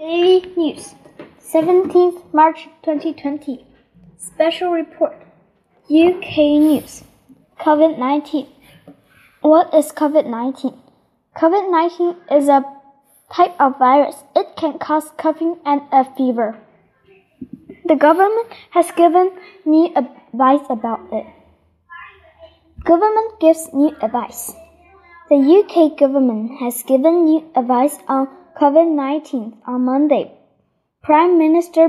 Daily 0.00 0.40
News, 0.56 0.94
17th 1.52 2.32
March 2.32 2.68
2020. 2.84 3.66
Special 4.16 4.70
Report. 4.70 5.12
UK 5.90 6.56
News. 6.56 7.04
COVID 7.60 7.98
19. 7.98 8.46
What 9.42 9.74
is 9.74 9.92
COVID 9.92 10.24
19? 10.24 10.72
COVID 11.36 11.70
19 11.70 12.16
is 12.32 12.48
a 12.48 12.64
type 13.30 13.54
of 13.60 13.78
virus. 13.78 14.16
It 14.34 14.56
can 14.56 14.78
cause 14.78 15.12
coughing 15.18 15.58
and 15.66 15.82
a 15.92 16.06
fever. 16.16 16.56
The 17.84 17.96
government 17.96 18.48
has 18.70 18.90
given 18.92 19.36
new 19.66 19.92
advice 19.94 20.64
about 20.70 21.12
it. 21.12 21.26
Government 22.84 23.38
gives 23.38 23.68
new 23.74 23.94
advice. 24.00 24.54
The 25.28 25.36
UK 25.36 25.98
government 25.98 26.58
has 26.58 26.82
given 26.84 27.26
new 27.26 27.44
advice 27.54 27.98
on 28.08 28.39
COVID 28.60 28.94
19 28.94 29.56
on 29.66 29.86
Monday. 29.86 30.32
Prime 31.02 31.38
Minister 31.38 31.88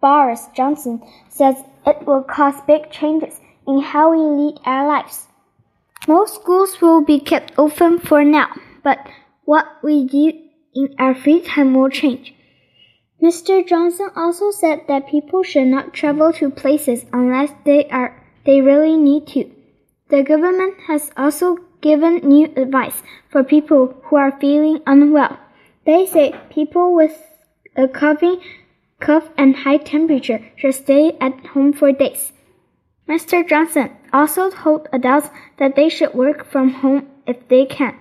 Boris 0.00 0.48
Johnson 0.56 1.00
says 1.28 1.54
it 1.86 2.04
will 2.04 2.24
cause 2.24 2.60
big 2.66 2.90
changes 2.90 3.40
in 3.64 3.80
how 3.80 4.10
we 4.10 4.18
lead 4.18 4.58
our 4.64 4.88
lives. 4.88 5.28
Most 6.08 6.34
schools 6.34 6.80
will 6.80 7.04
be 7.04 7.20
kept 7.20 7.52
open 7.56 8.00
for 8.00 8.24
now, 8.24 8.48
but 8.82 8.98
what 9.44 9.66
we 9.84 10.04
do 10.04 10.32
in 10.74 10.96
our 10.98 11.14
free 11.14 11.42
time 11.42 11.74
will 11.74 11.90
change. 11.90 12.34
Mr. 13.22 13.64
Johnson 13.64 14.10
also 14.16 14.50
said 14.50 14.80
that 14.88 15.06
people 15.06 15.44
should 15.44 15.68
not 15.68 15.94
travel 15.94 16.32
to 16.32 16.50
places 16.50 17.04
unless 17.12 17.52
they 17.64 17.84
are 17.84 18.20
they 18.44 18.60
really 18.60 18.96
need 18.96 19.28
to. 19.28 19.48
The 20.08 20.24
government 20.24 20.74
has 20.88 21.12
also 21.16 21.58
given 21.80 22.16
new 22.28 22.46
advice 22.56 23.00
for 23.30 23.44
people 23.44 23.94
who 24.06 24.16
are 24.16 24.40
feeling 24.40 24.80
unwell. 24.88 25.38
They 25.90 26.06
say 26.06 26.32
people 26.50 26.94
with 26.94 27.20
a 27.74 27.88
coughing 27.88 28.40
cough 29.00 29.28
and 29.36 29.56
high 29.56 29.78
temperature 29.78 30.40
should 30.54 30.76
stay 30.76 31.16
at 31.20 31.44
home 31.46 31.72
for 31.72 31.90
days. 31.90 32.32
Mr. 33.08 33.42
Johnson 33.48 33.90
also 34.12 34.50
told 34.50 34.86
adults 34.92 35.30
that 35.58 35.74
they 35.74 35.88
should 35.88 36.14
work 36.14 36.46
from 36.46 36.74
home 36.74 37.08
if 37.26 37.48
they 37.48 37.66
can. 37.66 37.96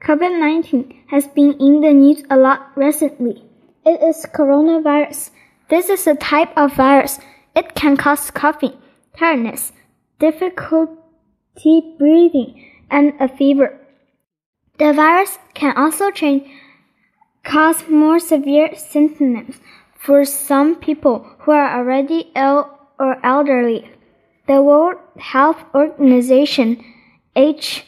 COVID 0.00 0.40
19 0.40 1.02
has 1.08 1.26
been 1.26 1.52
in 1.60 1.82
the 1.82 1.92
news 1.92 2.22
a 2.30 2.38
lot 2.38 2.70
recently. 2.76 3.44
It 3.84 4.00
is 4.00 4.24
coronavirus. 4.34 5.28
This 5.68 5.90
is 5.90 6.06
a 6.06 6.14
type 6.14 6.56
of 6.56 6.76
virus. 6.76 7.18
It 7.54 7.74
can 7.74 7.98
cause 7.98 8.30
coughing, 8.30 8.78
tiredness, 9.18 9.72
difficulty 10.18 10.96
breathing, 11.98 12.64
and 12.90 13.12
a 13.20 13.28
fever. 13.28 13.78
The 14.78 14.94
virus 14.94 15.38
can 15.52 15.76
also 15.76 16.10
change, 16.10 16.48
cause 17.48 17.88
more 17.88 18.20
severe 18.20 18.76
symptoms 18.76 19.56
for 19.98 20.24
some 20.24 20.76
people 20.76 21.26
who 21.40 21.52
are 21.52 21.78
already 21.78 22.30
ill 22.36 22.68
or 22.98 23.24
elderly. 23.24 23.90
The 24.46 24.62
World 24.62 24.96
Health 25.18 25.64
Organization 25.74 26.84
H 27.34 27.84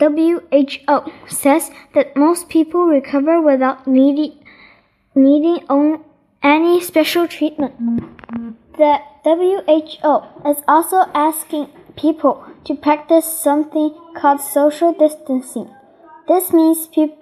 WHO 0.00 1.12
says 1.28 1.70
that 1.94 2.16
most 2.16 2.48
people 2.48 2.86
recover 2.86 3.40
without 3.40 3.86
needing, 3.86 4.38
needing 5.14 5.60
any 6.42 6.80
special 6.80 7.28
treatment. 7.28 7.74
The 8.78 8.98
WHO 9.24 10.48
is 10.50 10.62
also 10.66 11.04
asking 11.14 11.68
people 11.96 12.44
to 12.64 12.74
practice 12.74 13.26
something 13.26 13.94
called 14.16 14.40
social 14.40 14.92
distancing. 14.92 15.68
This 16.26 16.52
means 16.52 16.86
pe- 16.86 17.21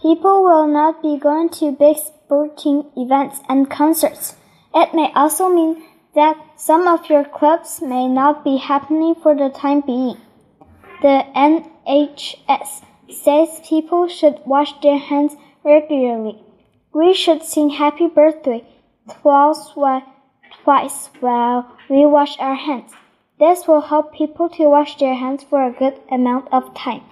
people 0.00 0.42
will 0.42 0.66
not 0.66 1.02
be 1.02 1.18
going 1.18 1.48
to 1.48 1.72
big 1.72 1.96
sporting 1.96 2.90
events 2.96 3.40
and 3.48 3.70
concerts. 3.70 4.36
It 4.74 4.94
may 4.94 5.12
also 5.14 5.48
mean 5.48 5.82
that 6.14 6.36
some 6.56 6.88
of 6.88 7.10
your 7.10 7.24
clubs 7.24 7.82
may 7.82 8.08
not 8.08 8.42
be 8.42 8.56
happening 8.56 9.14
for 9.14 9.34
the 9.34 9.50
time 9.50 9.80
being. 9.80 10.16
The 11.02 11.24
NHS 11.36 12.84
says 13.10 13.60
people 13.68 14.08
should 14.08 14.40
wash 14.46 14.80
their 14.80 14.98
hands 14.98 15.36
regularly. 15.64 16.42
We 16.92 17.14
should 17.14 17.42
sing 17.42 17.70
happy 17.70 18.06
birthday 18.06 18.64
twice 19.08 19.70
while, 19.74 20.02
twice 20.64 21.10
while 21.20 21.76
we 21.88 22.06
wash 22.06 22.38
our 22.38 22.54
hands. 22.54 22.92
This 23.38 23.66
will 23.66 23.80
help 23.80 24.12
people 24.12 24.48
to 24.50 24.68
wash 24.68 24.98
their 24.98 25.14
hands 25.14 25.44
for 25.44 25.64
a 25.64 25.72
good 25.72 25.98
amount 26.10 26.48
of 26.52 26.74
time. 26.74 27.02